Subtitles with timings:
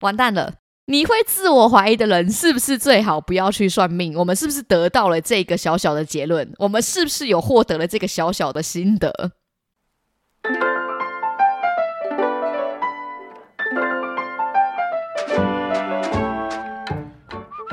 [0.00, 0.54] 完蛋了！
[0.86, 4.16] 你会自我怀疑的人，是不是最好不要去算命？
[4.16, 6.52] 我们是不是得到了这个小小的结论？
[6.58, 9.32] 我们是不是有获得了这个小小的心得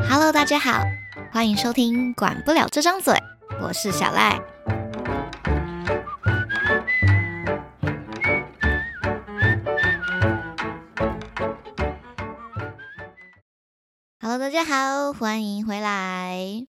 [0.09, 0.81] ？Hello，大家好，
[1.31, 3.13] 欢迎收听《管不了这张嘴》，
[3.61, 4.41] 我是小赖。
[14.37, 16.67] 大家好，欢迎回来。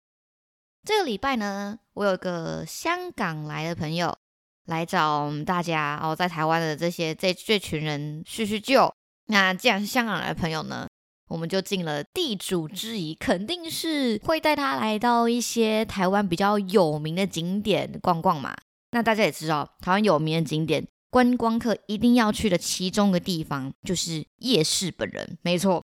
[0.84, 4.19] 这个礼拜呢，我有个香港来的朋友
[4.65, 8.93] 来找我们大家哦，在台湾的这些这这群人叙叙旧。
[9.27, 10.88] 那既然是香港来的朋友呢，
[11.29, 18.57] 我们就尽了地主之谊，肯定是会带他来到一些台湾比较有名的景点逛逛嘛。
[18.91, 25.80] 那大家也知道，台湾有名的景点，观光客一定要去的其中的地方就是夜市本人，没错。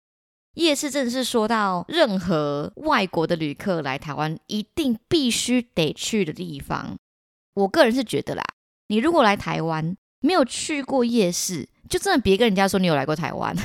[0.56, 6.98] 夜市真的是说到任何外国的旅客来台湾，一定必须得去的地方。
[7.54, 8.44] 我个人是觉得啦，
[8.88, 13.56] 你如果来台湾没有去过夜市，就真的别跟人家说你有来过台湾，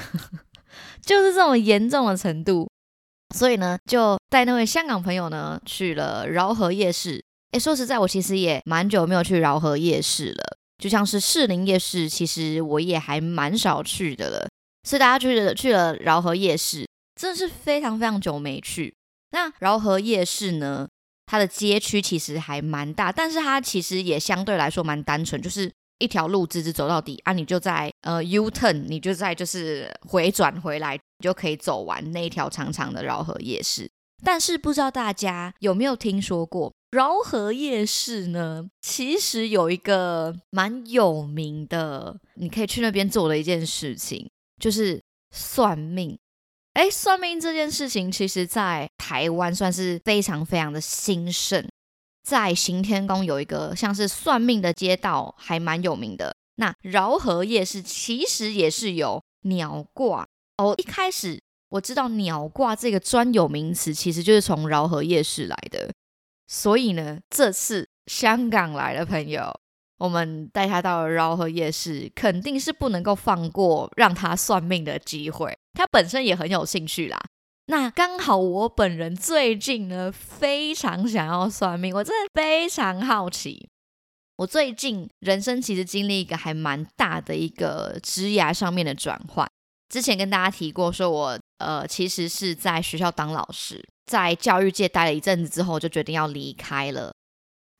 [1.00, 2.68] 就是这种严重的程度。
[3.34, 7.24] 所以呢，就带那位香港朋友呢去了饶河夜市。
[7.52, 14.48] 诶，说实在，我其实也蛮久没有去饶河夜市了，就像是士林夜市，其实我也还蛮少去的了。
[14.90, 18.92] 所以大家去了去了饶河夜市，真的是非常非常久没去。
[19.30, 20.88] 那饶河夜市呢，
[21.26, 33.88] 它的街区其实还蛮大，但是它其实也相对来说蛮单纯，就是一条路直直走到底啊，你就在呃 U turn，你就在就是回转回来，你就可以走完那一条长长的饶河夜市。
[34.24, 38.66] 但是不知道大家有没有听说过饶河夜市呢？
[38.82, 44.28] 其实有一个蛮有名的，你可以去那边做的一件事情。
[44.60, 46.16] 就是算命，
[46.74, 51.66] 哎，算命这件事情，其实在台湾算是非常非常的兴盛。
[52.22, 56.36] 在行天宫有一个像是算命的街道，还蛮有名的。
[56.56, 60.74] 那饶河夜市其实也是有鸟卦哦。
[60.76, 65.90] 一开始我知道鸟卦这个专有名词，其实就是从饶河夜市来的。
[66.46, 69.58] 所以呢，这次香港来的朋友。
[70.00, 75.56] 我们带他到了饶河夜市，肯定是不能够放过让他算命的机会。
[75.74, 77.20] 他本身也很有兴趣啦。
[77.66, 83.68] 那刚好我本人最近呢，非常想要算命，我真的非常好奇。
[84.38, 89.46] 我最近人生其实经历一个还蛮大的一个枝芽上面的转换。
[89.90, 97.12] 之前跟大家提过，说我呃其实是在学校当老师，在教育界待了一阵子之后，就决定要离开了。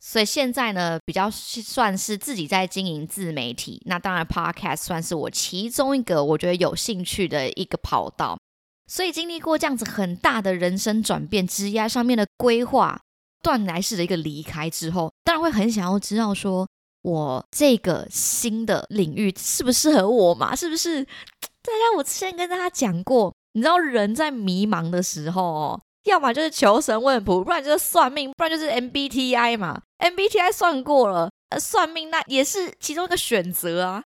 [0.02, 3.82] 所以现在呢，比较算是自己在经营自媒体。
[3.84, 8.38] 那当然，Podcast 算是我其中一个我觉得有兴趣的一个跑道。
[8.86, 12.98] 所以经历过这样子很大的人生转变、枝桠上面的规划、
[13.42, 16.66] 断来式的一个离开之后，当然会很想要知道，说
[17.02, 20.56] 我这个新的领域适不适合我嘛？
[20.56, 21.04] 是不是？
[21.04, 25.78] 大家，我之前跟大家讲过，你知道人在迷茫的时候。
[26.04, 29.82] 要么就是求神问卜，不然就是算命，不然就是 MBTI 嘛。
[29.98, 34.02] MBTI 算过了，呃，算命那也是其中一个选择啊。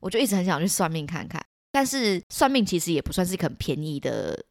[0.00, 4.44] 我就一直很想去算命看看，但是算命其实也不算是很便宜的，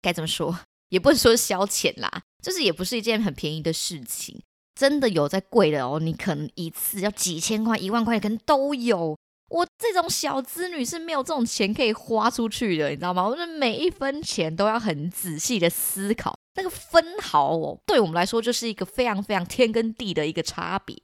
[0.00, 0.58] 该怎么说？
[0.90, 4.40] 也不能说消遣啦，就是也不是一件很便宜的事情。
[4.74, 9.16] 真的有在贵的哦，你可能一次要几千块、一万块，可能都有。
[9.48, 13.26] 我这种小资女是没有这种钱可以花出去的，你知道吗？
[13.26, 20.96] 我的每一分钱都要很仔细的思考，那个分毫哦，对我们来说就是一个非常非常天跟地的一个差别。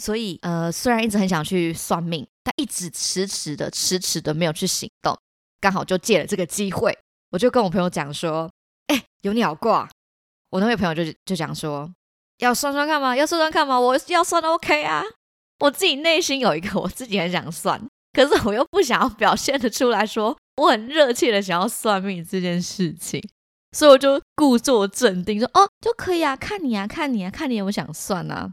[0.00, 5.18] 所以，呃，虽然一直很想去算命，但一直迟迟的、迟迟的没有去行动。
[5.60, 6.96] 刚好就借了这个机会，
[7.32, 8.48] 我就跟我朋友讲说
[8.86, 9.90] ：“哎，有鸟卦。”
[10.50, 11.92] 我那位朋友就就讲说
[12.38, 13.16] ：“要算算看吗？
[13.16, 13.80] 要算算看吗？
[13.80, 15.02] 我要算 OK 啊。”
[15.60, 17.80] 我自己内心有一个， 我自己很想算，
[18.12, 23.22] 可是我又不想要表现的出来说我很热切的想要算命这件事情，
[23.72, 28.52] 所以我就故作镇定说：“哦，就可以啊，看你啊，看你啊，看你有没有想算啊。”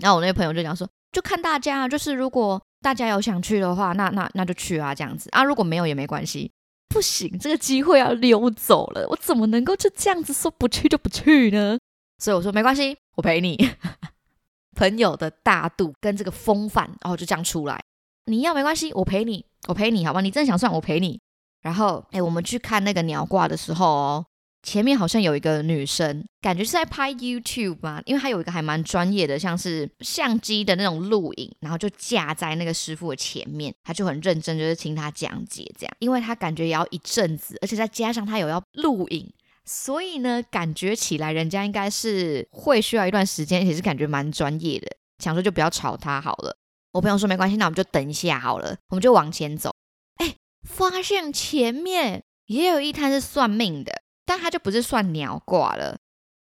[0.00, 6.50] 然后我那个朋友就讲说：“就看大家，就是如果大家有想去的话，那那那就去啊，这样子啊，如果没有也没关系。
[6.88, 11.78] 不行，这个机会要溜走了，我怎么能够就这样子说不去就不去呢？
[12.18, 13.56] 所以我说没关系，我陪你。”
[14.76, 17.80] 朋友的大度跟这个风范，然后就这样出来。
[18.26, 20.20] 你要没关系，我陪你，我陪你，好吧？
[20.20, 21.20] 你真的想算，我陪你。
[21.62, 24.26] 然后，哎，我们去看那个鸟挂的时候哦，
[24.62, 39.30] 前面好像有一个女生，感觉是在拍 YouTube 吧，因为她有一个还蛮专业的，像是相机的那种录影，然后就架在那个师傅的前面，她就很认真，就是听他讲解这样，因为她感觉也要一阵子，而且再加上她有要录影，
[39.72, 44.88] 所以呢，感觉起来人家应该是会需要一段时间，也是感觉蛮专业的，
[45.18, 46.56] 想说就不要吵他好了。
[46.92, 49.70] 我朋友说没关系，那我们就等一下好了，我们就往前走。
[50.16, 50.34] 哎，
[50.68, 53.92] 发现前面也有一摊是算命的。
[54.26, 55.98] 但他就不是算鸟卦了，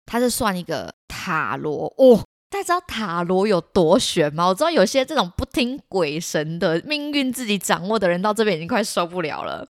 [0.05, 2.23] 他是算一个塔罗哦。
[2.49, 4.47] 大家知道塔罗有多玄吗？
[4.47, 9.67] 我知道有些这种不听鬼神的命运自己掌握的人，到这边已经快受不了了。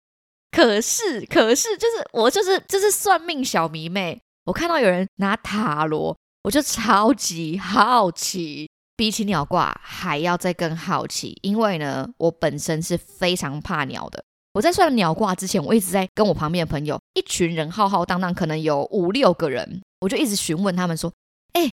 [0.54, 14.22] 可是，可是，就是我就是就是算命小迷妹，我看到有人拿塔罗，我就超级好奇，比起鸟卦还要再更好奇，因为呢，我本身是非常怕鸟的。
[14.52, 21.12] 我在算鸟卦之前，我一直在跟我旁边的朋友，一群人浩浩荡荡，可能有五六个人，我就一直询问他们说
[21.54, 21.68] ：“哎，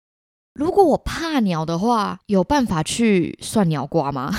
[0.54, 4.34] 如果我怕鸟的话，有办法去算鸟卦吗？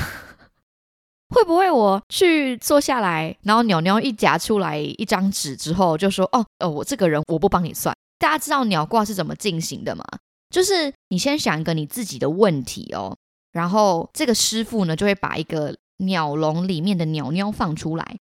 [1.31, 7.94] 会不会我去坐下来，然后鸟鸟一夹出来一张纸之后，就说：哦，呃，我这个人我不帮你算。
[8.19, 10.05] 大家知道鸟卦是怎么进行的吗？
[10.50, 13.17] 就是你先想一个你自己的问题哦，
[13.53, 18.17] 然后这个师傅呢就会把一个鸟笼里面的鸟鸟放出来。”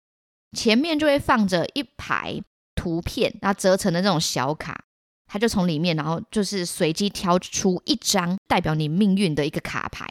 [0.57, 2.41] 前面就会放着一排
[2.73, 4.83] 图片，然后折成的那种小卡，
[5.27, 10.07] 他就从里面，然后就是随机挑出一张代表你命运的一个卡牌，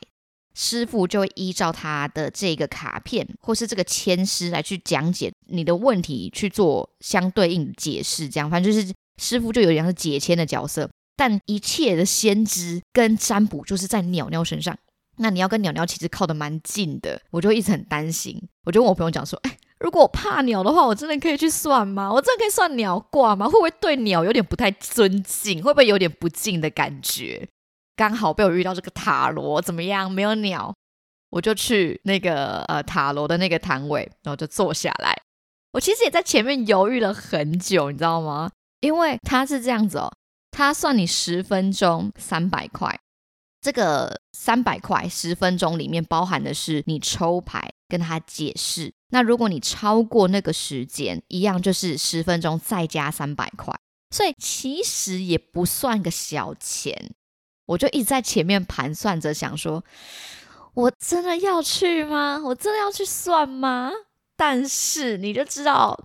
[0.58, 8.28] 师傅就会依照他的这个卡片或是这个签师来去讲解你的问题，去做相对应解释。
[8.28, 14.76] 这样，反正就是师傅就有点像是解签的角色，但一切的先知跟占卜就是在鸟鸟身上。
[15.18, 19.56] 那你要跟鸟鸟其实靠得蛮近的，我就一直很担心，我就问我朋友讲说，哎。
[19.78, 22.12] 如果我怕鸟的话，我真的可以去算吗？
[22.12, 23.46] 我真的可以算鸟卦吗？
[23.46, 25.62] 会不会对鸟有点不太尊敬？
[25.62, 27.48] 会不会有点不敬的感觉？
[27.98, 30.08] 刚好被我遇到这个塔罗，怎么样？
[30.08, 30.72] 没有鸟，
[31.30, 35.20] 我就去那个呃塔罗的那个摊位，然后就坐下来。
[35.72, 38.48] 我其实也在前面犹豫了很久，你知道吗？
[38.82, 40.12] 因为他是这样子哦，
[40.52, 42.96] 他算你十分钟三百块。
[43.60, 48.92] 这个三百块十分钟里面包含的是你抽牌跟他解释。
[49.10, 53.74] 那如果你超过那个时间，一样就是十分钟再加三百块，
[54.14, 57.10] 所以其实也不算个小钱。
[57.68, 59.84] 我就一直在前面盘算着，想说
[60.72, 62.40] 我真的要去吗？
[62.42, 63.90] 我真的要去算吗？
[64.36, 65.98] 但是你就知道，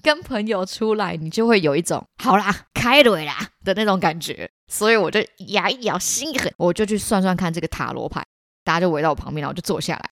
[0.00, 4.48] 跟朋友出来，你就会有一种好啦，开怼啦的那种感觉。
[4.68, 5.18] 所以我就
[5.48, 8.24] 牙一咬，心一狠，我就去算算看这个塔罗牌。
[8.62, 10.10] 大家就围到我旁边，然后就坐下来。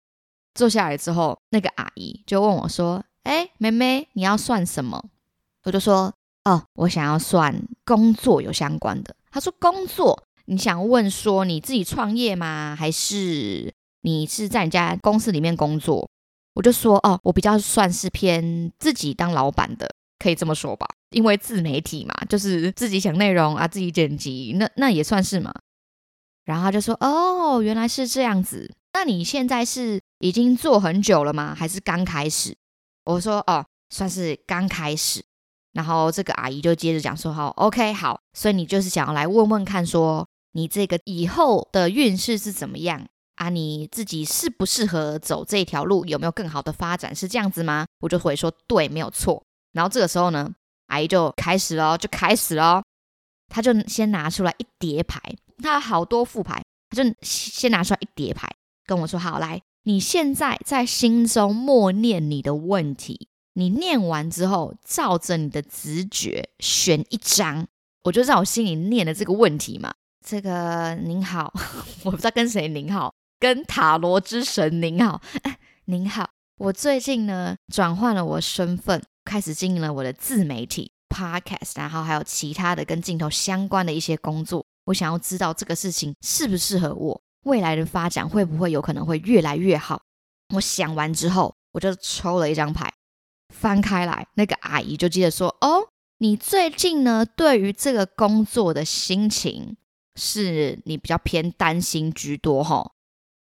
[0.55, 5.05] 坐下来之后，那个阿姨就问我说：“哎，妹妹，你要算什么？”
[5.62, 6.12] 我就说
[6.44, 7.55] ：“哦，我想要算
[7.85, 10.25] 工作有相关的。”她说：“工作？
[10.46, 12.75] 你想问说你自己创业吗？
[12.78, 13.72] 还是
[14.02, 16.08] 你是在你家公司里面工作？”
[16.54, 19.88] 我就说：“哦，我比较算是偏自己当老板的，
[20.19, 20.87] 可以这么说吧？
[21.10, 25.52] 因为自媒体嘛，就是自己想内容啊，自己剪辑，那那也算是嘛。”
[26.44, 28.72] 然后他就说：“哦，原来是这样子。
[28.93, 31.54] 那你现在是？”已经做很久了吗？
[31.54, 32.56] 还是刚开始？
[33.04, 35.22] 我说哦，算是刚开始。
[35.75, 38.19] 然后这个阿姨就接着讲说：“好，OK，好。
[38.32, 40.26] 所以你就是想要来问问看，说
[40.56, 43.50] 你这个以后的运势是怎么样啊？
[43.50, 46.06] 你自己适不适合走这条路？
[46.06, 47.14] 有没有更好的发展？
[47.14, 50.50] 是这样子吗？”我就回说：“对，没有错。”然后这个时候呢，
[50.87, 52.82] 阿姨就开始了，就开始了。
[53.48, 55.20] 他就先拿出来一叠牌，
[55.63, 58.48] 他有好多副牌，他就先拿出来一叠牌，
[58.86, 67.67] 跟我说：“好，来。”你现在在心中默念你的问题，你念完之后，照着你的直觉选一张，
[68.05, 69.93] 我就在我心里念的这个问题嘛。
[70.29, 71.53] 这个您好，
[72.03, 75.23] 我不知道跟谁您好，跟塔罗之神您好，
[75.85, 76.29] 您好。
[76.59, 84.67] 我最近呢转换了我身份，开始经营了我的自媒体 podcast，然后还有其他的跟镜头相关的一些工作。
[84.87, 87.21] 我想要知道这个事情适不适合我。
[87.45, 90.03] 未来的发展会不会有可能会越来越好？
[90.56, 92.93] 我想完之后，我就抽了一张牌，
[93.55, 95.87] 翻开来，那个阿姨就接着说：“哦，
[96.19, 99.77] 你最近呢，对于这个工作的心情，
[100.17, 102.91] 是你比较偏担心居多，哈。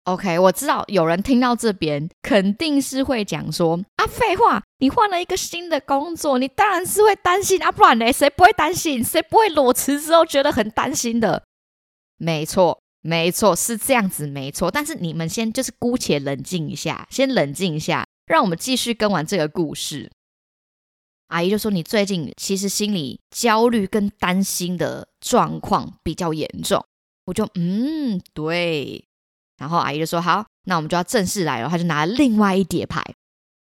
[0.04, 9.02] ”OK，我知道有人听到这边肯定是会讲说：“啊，废话，你换了一个新的工作，你当然是会担心啊，不然呢，谁不会担心？
[9.02, 11.44] 谁不会裸辞之后觉得很担心的？”
[12.18, 12.80] 没错。
[13.06, 14.70] 没错，是这样子，没错。
[14.70, 20.10] 但是你们先就是姑且冷静一下，先冷静一下，让我们继续跟完这个故事。
[21.28, 26.84] 阿姨就说你最近其实心里焦虑跟担心的状况比较严重。
[27.26, 29.04] 我就嗯对，
[29.56, 31.68] 然后阿姨就说好，那我们就要正式来了。
[31.68, 33.02] 他就拿了另外一叠牌，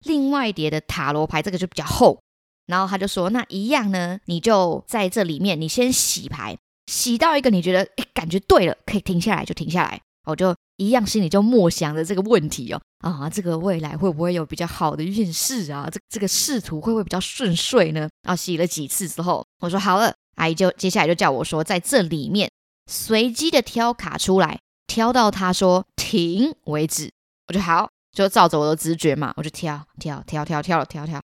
[0.06, 2.20] 另外一叠的塔罗牌，这个就比较厚。
[2.68, 10.00] 然后他就说那一样呢，你就在这里面，你先洗牌，洗到一个你觉得哎感觉对了，可以停下来就停下来。
[10.26, 15.88] 我就一样心里就默想着这个问题哦啊，这个未来会不会有比较好的运势啊？
[15.92, 18.10] 这这个仕途会不会比较顺遂呢？
[18.24, 22.50] 啊，洗了几次之后，我说好了，阿姨就接下来就叫我说在这里面。
[22.90, 27.12] 随机的挑卡出来，挑到他说停为止，
[27.48, 31.22] 我就好，就照着我的直觉嘛，我就挑挑挑挑挑挑挑。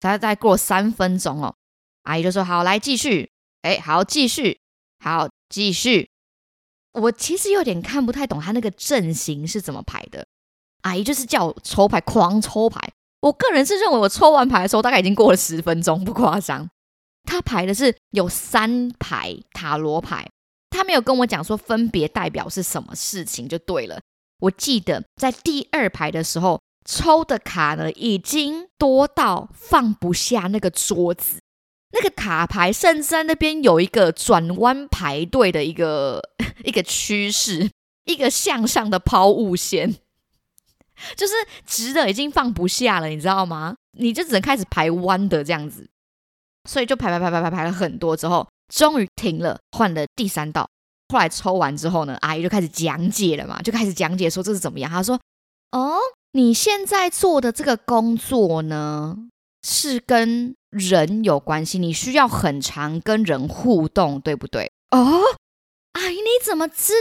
[0.00, 1.54] 再再过三分钟哦，
[2.02, 3.30] 阿姨就说好，来继续，
[3.62, 4.58] 哎，好继续，
[4.98, 6.10] 好继续。
[6.92, 10.26] 我其实有点看不太懂他那个阵型是怎么排的。
[10.86, 12.80] 阿姨就是叫我抽牌，狂抽牌。
[13.20, 16.68] 我个人是认为我抽完牌的时候大概已经过了十分钟，不夸张。
[17.24, 20.28] 他排的是有三排塔罗牌。
[20.70, 23.98] 他没有跟我讲说分别代表是什么事情就对了。
[24.40, 31.40] 我记得在第二排的时候抽的卡呢，已经多到放不下那个桌子，
[31.92, 36.22] 那个卡牌甚至在那边有一个转弯排队的一个
[36.62, 37.70] 一个趋势，
[38.04, 39.96] 一个向上的抛物线，
[41.16, 41.34] 就是
[41.66, 43.74] 直的已经放不下了，你知道吗？
[43.98, 45.88] 你就只能开始排弯的这样子，
[46.68, 48.46] 所以就排排排排排排了很多之后。
[48.68, 50.68] 终于停了，换了第三道。
[51.12, 54.90] 后来抽完之后呢，阿姨就开始讲解了嘛，就开始讲解说这是怎么样。
[54.90, 55.20] 她说
[55.70, 55.98] ：“哦，
[56.32, 59.16] 你现在做的这个工作呢，
[59.62, 65.22] 是跟人有关系，你需要很长跟人互动，对不对？”哦，
[65.92, 66.94] 阿姨你怎么知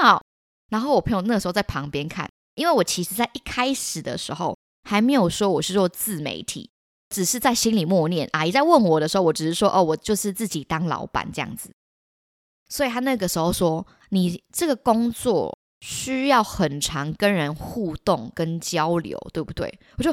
[0.00, 0.22] 道？
[0.68, 6.68] 然后我朋友那时候在旁边看，因为我其实在一开始的时候还没有说我是做自媒体。
[7.08, 8.28] 只是在心里默念。
[8.32, 11.70] 阿姨在问我的时候，我只是说：“哦，我就是自己当老板这样子。”
[12.68, 20.12] 所以他那个时候说：“你这个工作需要很长跟人互动跟交流，对不对？”我就：“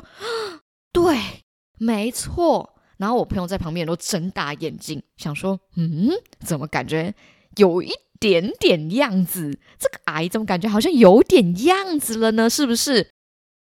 [0.93, 1.43] 对，
[1.79, 6.11] 没错。”然后我朋友在旁边都睁大眼睛，想说：“嗯，
[6.45, 7.13] 怎么感觉
[7.55, 7.91] 有一
[8.23, 9.59] 点点样子？
[9.77, 12.49] 这个癌怎么感觉好像有点样子了呢？
[12.49, 13.11] 是不是？”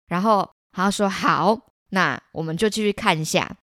[0.07, 3.57] 然后他说：“好。”那我们就继续看一下，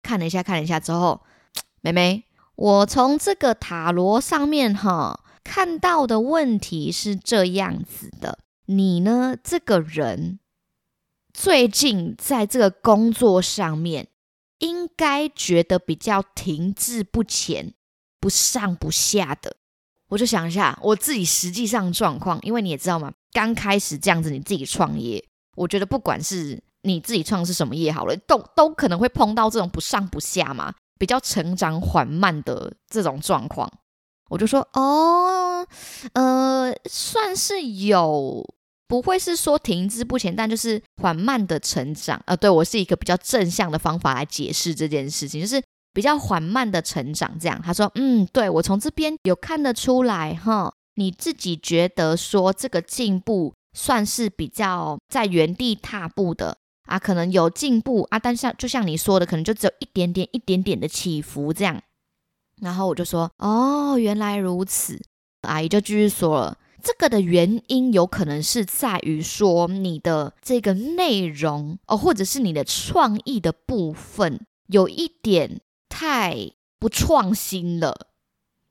[0.00, 1.22] 看了一下，看了一下之后，
[1.82, 2.24] 妹妹，
[2.54, 10.38] 我从这个塔罗上面哈看到的问题是这样子的：你呢，这个人
[11.32, 14.06] 最近在这个工作上面，
[14.58, 17.74] 应该觉得比较停滞不前、
[18.20, 19.56] 不上不下的。
[20.12, 25.24] 我就想一下我自己实际上状况，因为你也知道嘛，刚开始这样子你自己创业，
[25.56, 33.72] 我觉得不管是你自己创是什么业好了，都都可能会碰到这种不上不下嘛，比较成长缓慢的这种状况。
[34.28, 35.66] 我就说哦，
[36.12, 38.46] 呃，算是有，
[38.86, 42.22] 不会是说停滞不前，但就是缓慢的成长。
[42.26, 47.38] 呃，对我是一个比较正向的方法来解释这件事情，就是比较缓慢的成长。
[47.38, 56.58] 这样，他说，嗯，对我从这边有看得出来哈，你自己觉得说这个进步算是比较在原地踏步的。
[56.86, 61.80] 啊，可能有进步啊，但像就像你说的，可能就只有一点点、一点点的起伏这样。
[62.60, 65.00] 然后我就说，哦，原来如此。
[65.42, 75.60] 阿姨就继续说了，这个的原因有可能是在于说你的这个内容哦，或者是你的创意的部分有一点
[75.92, 78.08] 太不创新了。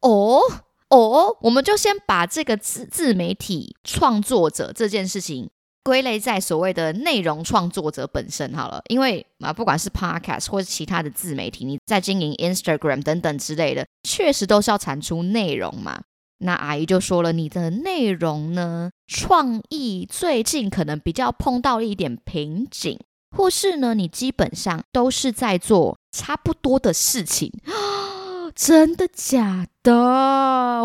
[0.01, 0.41] 哦
[0.89, 5.51] 哦，我们就先把这个自自媒体创作者这件事情。
[5.83, 16.03] 归类在所谓的内容创作者本身好了，因为啊，不管是 podcast 或者其他的自媒体，你在经营 Instagram 等等之类的，确实都是要产出内容嘛。
[16.37, 22.99] 那阿姨就说了，你的内容呢，创意最近可能比较碰到一点瓶颈，
[23.35, 27.51] 或是呢，你基本上都是在做差不多的事情。
[28.53, 29.93] 真的假的？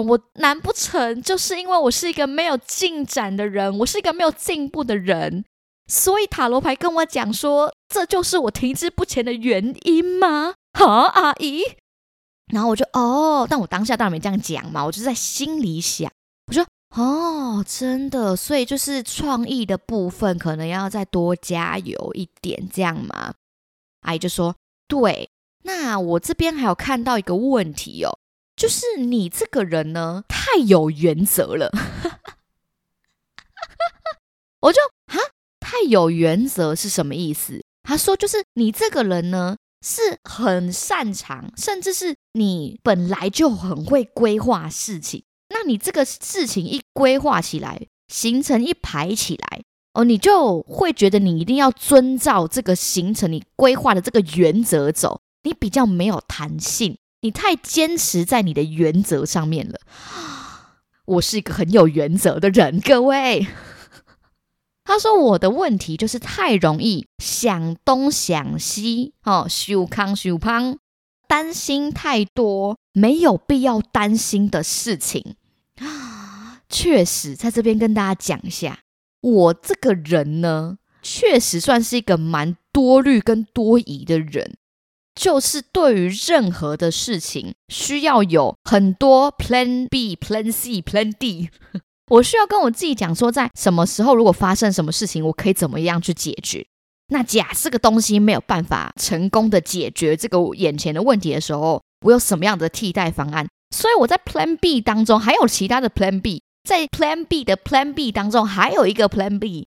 [0.00, 5.44] 我难不成就是因为我是一个没有进展的人，我是一个没有进步的人，
[5.88, 10.54] 所以塔罗牌跟我讲说，这就是我停滞不前的原因吗？
[10.78, 11.62] 哈，阿姨。
[12.52, 16.08] 然后我就哦，但我当下当然没这样讲嘛，我就在心里想，
[16.46, 16.64] 我说
[16.94, 23.34] 哦，真的，所以就是创意的部分可能要再多加油一点，这样嘛？
[24.02, 24.54] 阿姨就说
[24.86, 25.30] 对。
[25.62, 28.18] 那我这边还有看到一个问题哦，
[28.54, 31.72] 就是你这个人呢太有原则了，
[34.60, 35.18] 我就哈
[35.58, 37.64] 太有原则是什么意思？
[37.82, 45.24] 他说就是你这个人呢是很擅长，甚至是你本来就很会规划事情。
[45.48, 49.64] 那你这个事情一规划起来，行程一排起来，
[49.96, 59.80] 哦，你就会觉得你一定要遵照这个行程你规划的这个原则走，你比较没有弹性，你太坚持在你的原则上面了。
[61.06, 63.46] 我是一个很有原则的人，各位。
[64.84, 70.76] 他说我的问题就是太容易想东想西，哦，修康修胖，
[71.26, 75.36] 担心太多没有必要担心的事情
[75.78, 76.60] 啊。
[76.68, 78.80] 确实，在这边跟大家讲一下，
[79.26, 84.54] 我这个人呢，确实算是一个蛮多虑跟多疑的人，
[85.16, 91.50] 就是对于任何的事情，需要有很多 Plan B、Plan C、Plan D。
[92.08, 96.64] 我需要跟我自己讲说，在什么时候如果发生什么事情，我可以怎么样去解决？
[97.08, 103.48] 那假设个东西没有办法成功的解决这个眼前的问题的时候，我有什么样的替代方案？
[103.74, 109.68] 所以我在 Plan B 当中还有其他的 Plan B，在 Plan B 的 Plan B 当中还有一个 Plan B，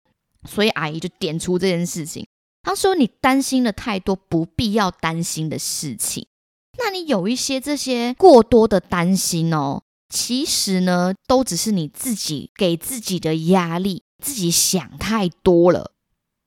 [0.48, 2.26] 所以阿姨就点出这件事情。
[2.64, 6.26] 她说：“你担心了太多不必要担心的事情，
[6.78, 15.92] 那你有一些这些过多的担心哦。”其实呢，都只是你自己给自己的压力，自己想太多了。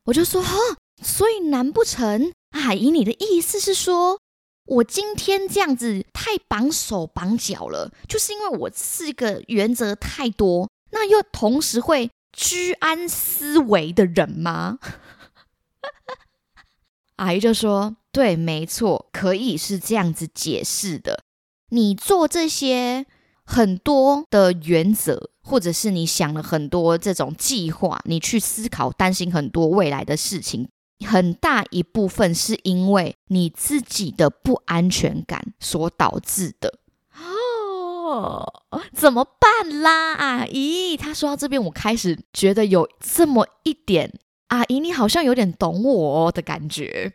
[0.07, 0.57] 我就说哈，
[1.01, 4.19] 所以难不成阿姨你的意思是说，
[4.65, 14.79] 我今天这样子太绑手绑脚了，就是因为我是一个原则太多，那又同时会居安思危的人吗？
[17.17, 21.23] 阿姨就说，对，没错，可以是这样子解释的。
[21.69, 23.05] 你做这些。
[23.45, 30.69] 很多的原则，或者是你想了很多这种计划，你去思考、担心很多未来的事情，
[31.05, 36.79] 很大一部分是因为你自己的不安全感所导致的。
[37.15, 38.51] 哦，
[38.93, 40.95] 怎么办啦，阿姨？
[40.95, 44.13] 他说到这边，我开始觉得有这么一点，
[44.47, 47.13] 阿姨你好像有点懂我的感觉。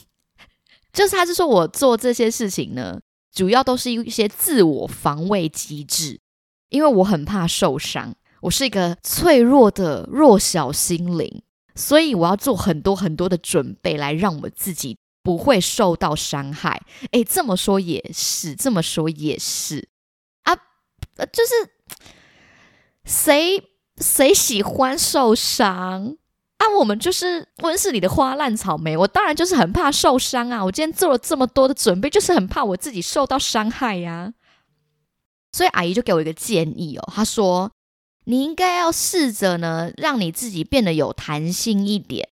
[0.92, 3.00] 就是他是说我做这些事情呢。
[3.34, 6.20] 主要都是一些自我防卫机制，
[6.68, 11.42] 因为我很怕受伤，我是一个脆弱的弱小心灵，
[11.74, 16.82] 所以我要做很多很多的准备，来让我自己不会受到伤害。
[17.12, 19.88] 诶，这么说也是，这么说也是
[20.42, 20.54] 啊，
[21.32, 21.52] 就是
[23.04, 23.62] 谁
[23.98, 26.16] 谁喜欢受伤？
[26.58, 30.64] 啊我们就是温室里的花烂草莓，我当然就是很怕受伤啊！
[30.64, 34.32] 我今天做了这么多的准备，就是很怕我自己受到伤害呀。
[35.50, 37.72] 所以阿姨就给我一个建议哦，她说
[38.24, 42.28] 你应该要试着呢，让你自己变得有弹性一点。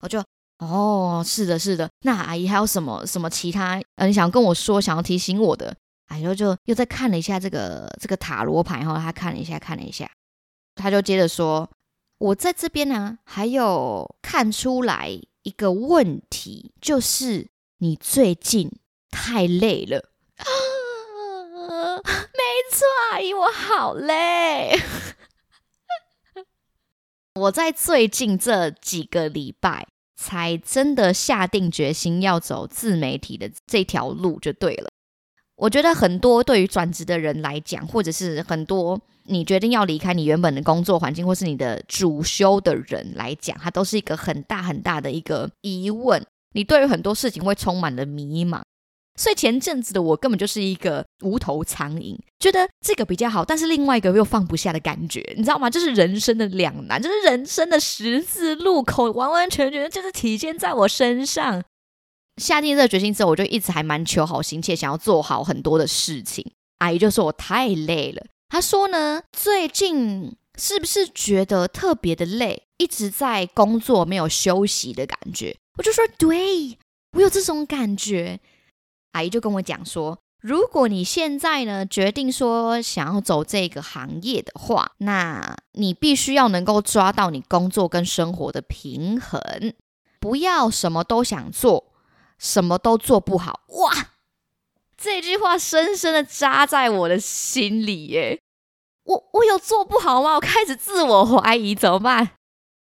[0.00, 0.22] 我就
[0.58, 1.88] 哦，是的，是的。
[2.02, 5.74] 那阿姨还有什么什么其他呃，你想跟我说，想要提醒我的？
[6.08, 10.10] 阿姨就又再看了一下这个这个塔罗牌，然后她看了一下，看了一下，
[10.74, 11.70] 他就接着说。
[12.18, 15.08] 我在这边呢，还有看出来
[15.42, 17.48] 一个问题，就是
[17.78, 18.70] 你最近
[19.10, 20.10] 太累了。
[22.04, 24.78] 没错，阿姨，我好累。
[27.34, 34.88] 我在最近这几个礼拜，才真的下定决心要走自媒体的这条路，就对了。
[35.56, 46.24] 我觉得很多对于转职的人来讲，或者是很多你决定要离开你原本的工作环境，或是你的主修的人来讲，它都是一个很大很大的一个疑问。
[46.52, 48.60] 你对于很多事情会充满了迷茫，
[49.20, 55.68] 所以前阵子的我根本就是一个无头苍蝇，觉得这个比较好，但是另外一个又放不下的感觉，你知道吗？
[55.68, 61.62] 就是人生的两难，就是人生的十字路口，完完全全就是体现在我身上。
[62.40, 66.52] 下定这个决心之后，我就一直还蛮求好心切，想要做好很多的事情。
[66.78, 68.24] 阿姨就说我太累了。
[68.48, 75.54] 她说呢，最近是不是觉得特别的累，一直在工作没有休息的感觉？
[75.76, 76.78] 我就说对，
[77.12, 78.40] 我有这种感觉。
[79.12, 89.40] 阿姨就跟我讲说，如果你现在呢决定说想要走这个行业的话，那你必须要能够抓到你工作跟生活的平衡，
[90.18, 91.86] 不要什么都想做。
[92.42, 94.12] 什么都做不好哇！
[94.96, 98.40] 这句话深深的扎在我的心里耶。
[99.04, 100.36] 我我有做不好吗？
[100.36, 102.30] 我开始自我怀疑，怎么办？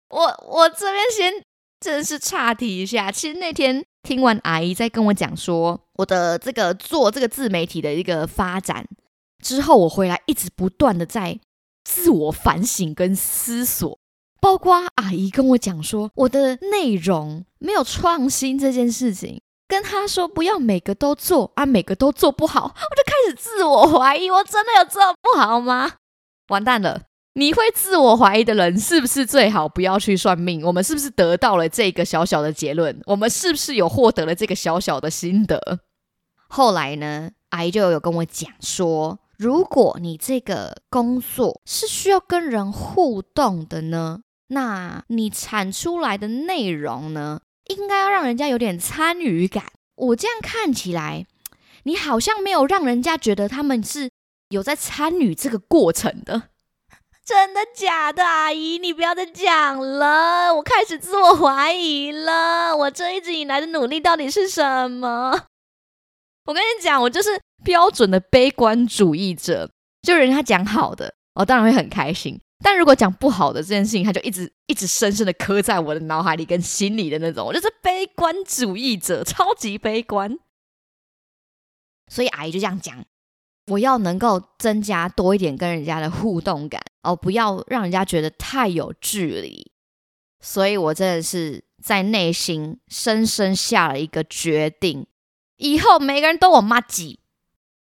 [0.09, 1.43] 我我这边先
[1.79, 3.11] 真是岔题一下。
[3.11, 8.87] 其实那天听完阿姨在跟我讲说我的这个做这个自媒体的一个发展
[9.43, 11.39] 之后，我回来一直不断的在
[11.83, 13.97] 自我反省跟思索。
[14.39, 25.93] 包括阿姨跟我讲说，我的内容没有创新这件事情，跟他说不要每个都做啊，每个都做不好，我就开始自我怀疑，我真的有做不好吗？
[26.49, 27.01] 完蛋了！
[27.37, 30.65] 你会自我怀疑的人，是不是最好不要去算命？
[30.65, 33.01] 我们是不是得到了这个小小的结论？
[33.05, 35.81] 我们是不是有获得了这个小小的心得？
[36.47, 47.41] 后来呢，阿姨就有跟我讲说，如果你这个工作是需要跟人互动的呢，那你产出来的内容呢？
[47.65, 49.65] 应该要让人家有点参与感。
[49.95, 51.25] 我这样看起来，
[51.83, 54.09] 你好像没有让人家觉得他们是
[54.49, 56.43] 有在参与这个过程的。
[57.25, 58.77] 真的假的，阿姨？
[58.77, 62.77] 你不要再讲了，我开始自我怀疑了。
[62.77, 65.47] 我这一直以来的努力到底是什么？
[66.45, 69.71] 我跟你讲，我就是标准的悲观主义者。
[70.03, 72.39] 就人家讲好的，我当然会很开心。
[72.63, 80.37] 但如果讲不好的这件事情，他就一直一直深深的刻在我的脑海里跟心里的那种，我就是悲观主义者，超级悲观。
[82.07, 83.03] 所以阿姨就这样讲，
[83.67, 89.71] 我要能够增加多一点跟人家的互动感哦，不要让人家觉得太有距离。
[90.39, 95.07] 所以我真的是在内心深深下了一个决定，
[95.57, 97.19] 以后每个人都我妈挤。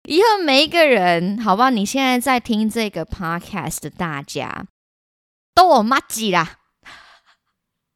[0.03, 4.65] 以后每一个人，好吧，你现在在听这个 podcast 的大家，
[5.53, 6.60] 都我妈挤啦！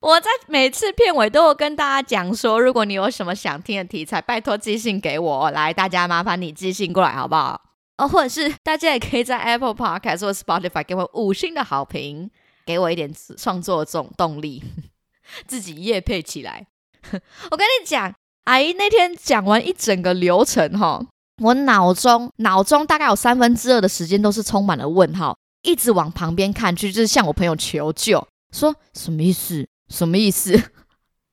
[0.05, 5.49] 我在每次片尾都有跟大家讲说，如果你有什么想听的题材，拜托寄信给我。
[5.49, 7.59] 来，大家麻烦你寄信过来，好不好？
[7.97, 12.29] 哦，或者是大家也可以在 Apple Podcast 或 Spotify 给我五星的好评，
[12.67, 14.63] 给我一点创作这种动力，
[15.47, 16.67] 自己夜配起来。
[17.49, 18.13] 我跟你讲，
[18.43, 21.03] 阿姨那天讲完一整个流程，哈。
[21.41, 29.67] 我脑中脑中大概有三分之二的时间都是充满了问号，一直往旁边看去，就是向我朋友求救，说什么意思？
[29.89, 30.71] 什么意思？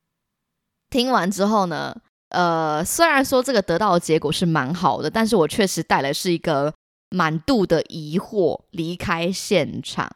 [0.90, 1.96] 听完之后呢，
[2.28, 6.74] 呃，虽然说这个得到的结果是蛮好的，但是我确实带来是一个
[7.10, 10.10] 满肚的疑惑离开现场。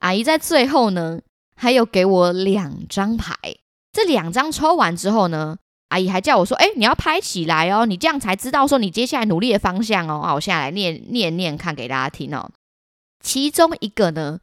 [0.00, 1.20] 阿姨在最后呢，
[1.54, 3.34] 还有给我两张牌，
[3.92, 5.58] 这两张抽完之后呢。
[5.90, 12.50] 阿姨还叫我说：“哎，你要拍起来哦，你这样才知道说你接下来努力的方向哦。”啊，我现在来念念念看给大家听哦。
[13.20, 14.40] 其中一个呢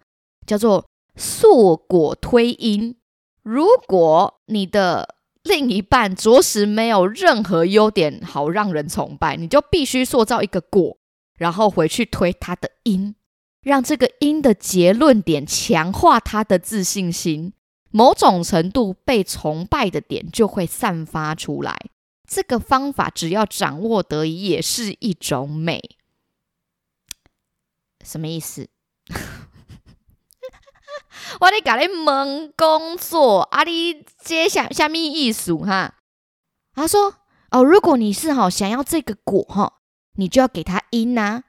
[0.48, 0.86] 叫做
[1.18, 2.96] 硕果推因，
[3.44, 10.98] 如果你的另一半着实没有任何优点好让人崇拜，你就必须塑造一个果，
[11.38, 13.16] 然后回去推他的因，
[13.62, 17.54] 让这个因的结论点强化他的自信心。
[17.92, 21.78] 某种程度被崇拜的点就会散发出来。
[22.28, 25.98] 这个方法只要掌握得宜，也是一种美。
[28.04, 28.70] 什么意思？
[31.40, 35.96] 我你搞你门工作，啊，你接下下面意思哈？
[36.76, 37.16] 他说
[37.52, 39.80] ：“哦，如果你是哈想要这个果哈，
[40.16, 41.44] 你就要给他因呐。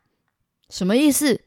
[0.68, 1.42] 什么意思？”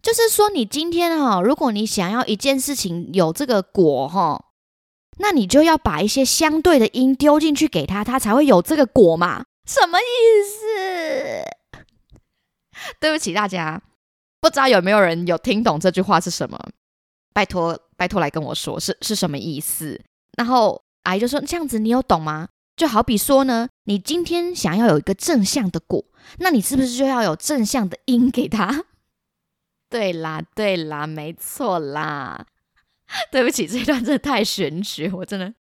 [0.00, 4.44] 就是说，你今天哈，如果你想要一件事情有这个果哈，
[5.18, 9.44] 那你就要把一些相对的因丢进去给他，他才会有这个果嘛？
[9.66, 10.02] 什么意
[10.48, 11.78] 思？
[13.00, 13.82] 对不起大家，
[14.40, 16.58] 不知道有没有人有听懂这句话是什么？
[17.38, 20.00] 拜托拜托来跟我说是是什么意思？
[20.36, 22.48] 然后阿姨就说：“这样子你有懂吗？
[22.74, 26.04] 就好比说呢，你今天想要有一个正向的果，
[26.38, 28.86] 那你是不是就要有正向的因给他？”
[29.88, 32.44] 对啦，对啦，没错啦。
[33.30, 35.54] 对不起，这段真的太玄学，我真的。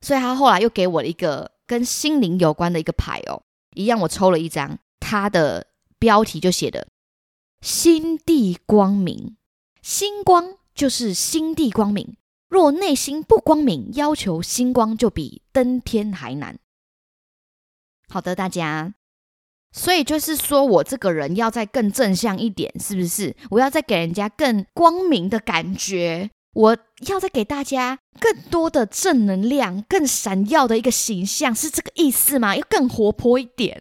[0.00, 3.42] 所以他后来又给我了一个跟心灵有关的一个牌哦，
[3.74, 5.66] 一样我抽了一张，它的
[5.98, 6.86] 标题就写的
[7.60, 9.36] “心地光明”，
[9.82, 12.16] 星光就是心地光明。
[12.48, 16.58] 若内心不光明，要求星光就比登天还难。
[18.08, 18.94] 好的，大家。
[19.72, 23.36] 所以就是说，我这个人要再更正向一点，是不是？
[23.50, 32.56] 我要再给人家更光明的感觉，我要再给大家更多的正能量，更闪耀的一个形象，是这个意思吗？
[32.56, 33.80] 要更活泼一点。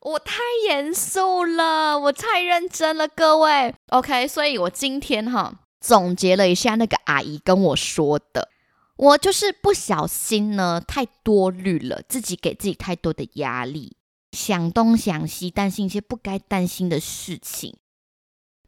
[0.00, 3.74] 我太严肃了，我太认真了，各位。
[3.88, 8.50] OK，所以我今天哈总结了一下那个阿姨跟我说的，
[8.96, 13.96] 我就是不小心呢太多虑了，自己给自己太多的压力。
[14.32, 17.78] 想东想西，担心一些不该担心的事情。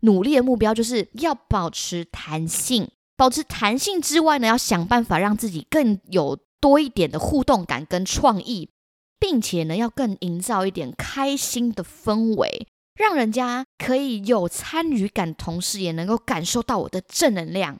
[0.00, 8.70] 努力的目标就是要保持弹性，保持弹性之外呢，要想办法让自己更有多一点的互动感跟创意，
[9.18, 12.66] 并且呢，要更营造一点开心的氛围，
[13.00, 17.78] 让人家可以有参与感，同时也能够感受到我的正能量。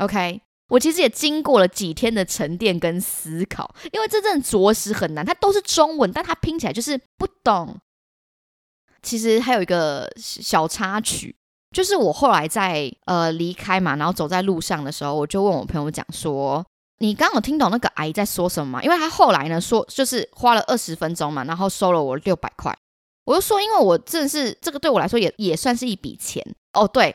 [0.00, 7.78] OK，我其实也经过了几天的沉淀跟思考，因为这真的着实很难，它都是中文，但它拼起来就是不懂。
[9.00, 11.34] 其实还有一个小插曲，
[11.70, 16.66] 就是我后来在呃离开嘛，然后走在路上的时候，我就问我朋友讲说
[16.98, 22.76] ：“你刚有听懂那个阿姨在说什么吗？”因为他后来呢说，就是花了二十分钟嘛，然后收了我六百块。
[23.28, 26.88] 我就说，因为我真的是这个对我来说也也算是一笔钱哦。
[26.88, 27.14] 对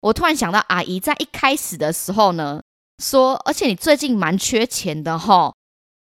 [0.00, 2.60] 我突然想到，阿姨在一开始的时候呢。
[2.98, 5.52] 说，而且你最近蛮缺钱的哈，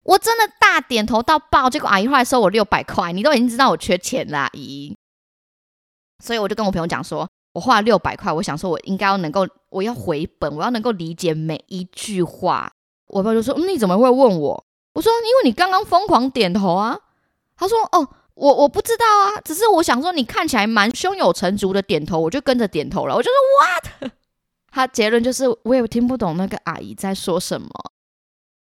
[0.03, 4.97] 我真的大点头到爆，结果阿姨后来收我六百块，你都已经知道我缺钱了，阿姨。
[6.23, 12.71] 所以我就跟我朋友讲说，我花了六百块，我想说我应该要能够，我要回本，我要能够理解每一句话。
[13.07, 14.65] 我朋友就说，你怎么会问我？
[14.93, 16.97] 我说，因为你刚刚疯狂点头啊。
[17.55, 18.07] 他说，哦，
[18.39, 23.13] 我我不知道啊，只是我想说你看起来蛮胸有成竹的点头，我就跟着点头了。
[23.13, 24.11] 我就说，what？
[24.71, 27.69] 他结论就是，我也听不懂那个阿姨在说什么，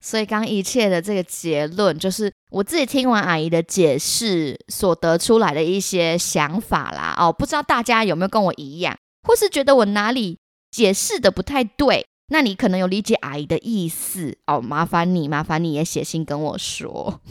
[0.04, 7.16] 所以刚一切的这个结论，就是我自己听完阿姨的解释所得出来的一些想法啦。
[7.20, 10.40] 哦，不知道大家有没有跟我一样，或是觉得我哪里
[10.72, 12.08] 解释的不太对？
[12.30, 17.22] 那你可能有理解阿姨的意思哦，麻烦你，麻烦你也写信跟我说。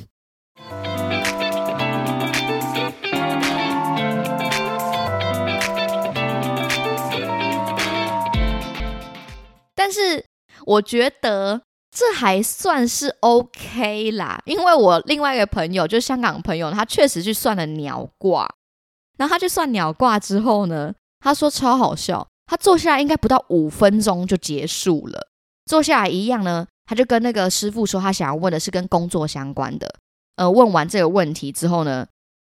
[9.86, 10.20] 但是
[10.64, 18.52] 我觉得这还算是 OK 啦，因为我另外一个朋友，就香港朋友，他确实去算了鸟卦，
[19.16, 25.28] 然后他去算鸟卦之后呢，他说超好笑，他坐下来应该不到五分钟就结束了，
[25.66, 29.88] 坐下来一样呢，他就跟那个师傅说，他想要问的是跟工作相关的，
[30.34, 32.04] 呃，问完这个问题之后呢，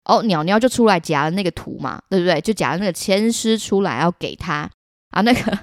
[0.04, 2.40] 哦，鸟鸟就出来夹了那个图嘛，对不对？
[2.40, 4.70] 就夹了那个签师出来要给他
[5.10, 5.58] 啊，那个。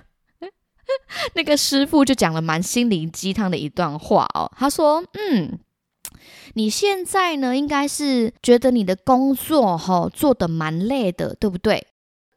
[1.36, 5.60] 那个师傅就讲了蛮心灵鸡汤的一段话哦，他说：“嗯，
[6.54, 11.88] 你现在呢，应该是觉得你的工作哈做的蛮累的，对不对？”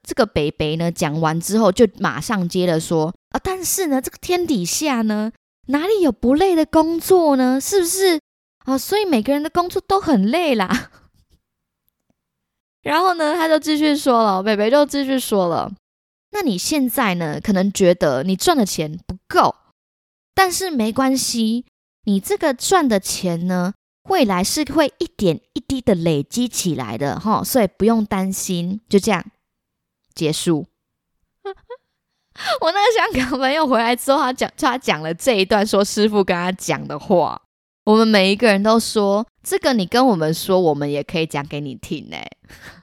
[0.07, 5.33] 这个北北呢讲完之后，就马上接了说：“啊，但是呢，这个天底下呢，
[5.69, 7.59] 哪里有不累的工作呢？
[7.61, 8.21] 是不是
[8.67, 8.77] 啊？
[8.77, 10.90] 所以每个人的工作都很累啦。
[12.85, 15.73] ”然后呢，他就继续说了，北北就继续说了。
[16.35, 17.40] 那你现在呢？
[17.40, 19.55] 可能觉得你赚的钱不够，
[20.35, 21.64] 但是没关系，
[22.07, 23.73] 你这个赚的钱呢，
[24.09, 28.81] 未来是会一点一滴的累积起来的哈，所以不用担心。
[28.88, 29.25] 就这样
[30.12, 30.66] 结束。
[32.61, 37.40] 我那个香港朋友回来之后，他讲他讲了这一段，说师傅跟他讲的话，
[37.85, 42.16] 我们每一个人都说这个，你跟我们说，我们也可以讲给你听呢。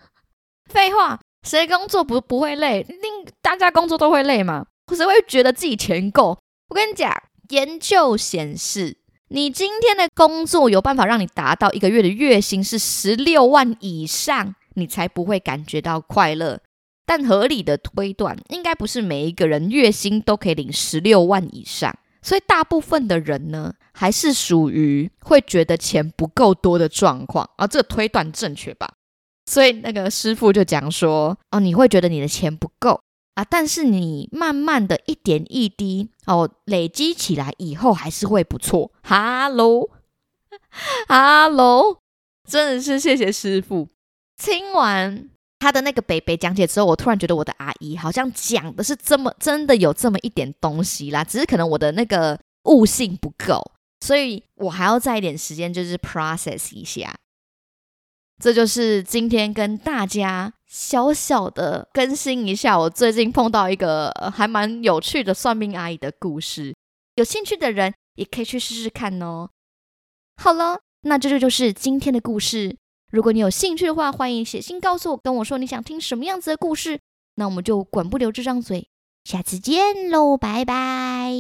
[0.72, 1.20] 废话。
[1.44, 2.86] 谁工作不不会累？
[2.88, 4.66] 另大家工作都会累嘛？
[4.90, 6.38] 谁会觉得自己钱够？
[6.70, 7.12] 我跟你讲，
[7.50, 8.98] 研究显示，
[9.30, 16.60] 你今天的工作有办法让你达到一个月的月薪是十六万以上，你才不会感觉到快乐。
[17.06, 27.50] 但合理的推断，应该不是每一个人月薪都可以领十六万以上，所以大部分的人呢，还是属于会觉得钱不够多的状况。
[27.58, 28.90] 啊，这个推断正确吧？
[29.46, 33.02] 所以那个师傅就讲说：“哦，你会觉得你的钱不够
[33.36, 38.92] 啊，但是你慢慢的一点一滴哦累积起来以后还是会不错。”
[40.64, 41.98] Hello，Hello，
[42.48, 43.90] 真的是谢谢师傅。
[44.38, 57.16] 听完他的那个北北讲解之后，我突然觉得我的阿姨好像讲的是这么真的有这么一点东西啦，只是可能我的那个悟性不够，所以我还要再一点时间，就是 process 一下。
[58.42, 66.76] 这就是今天跟大家小小的更新一下，我最近碰到一个还蛮有趣的算命阿姨的故事，
[67.16, 69.50] 有兴趣的人也可以去试试看哦。
[70.38, 72.76] 好了，那这就就是今天的故事。
[73.12, 77.00] 如果你有兴趣的话，欢迎写信告诉我，跟我说你想听什么样子的故事。
[77.36, 78.88] 那我们就管不留这张嘴，
[79.24, 81.32] 下次见喽，拜拜。